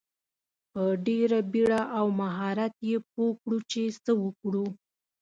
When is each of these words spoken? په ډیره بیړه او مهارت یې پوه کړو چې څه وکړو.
په 0.71 0.83
ډیره 1.05 1.39
بیړه 1.51 1.81
او 1.97 2.05
مهارت 2.21 2.73
یې 2.89 2.97
پوه 3.11 3.31
کړو 3.41 3.57
چې 3.71 3.81
څه 4.03 4.11
وکړو. 4.23 4.65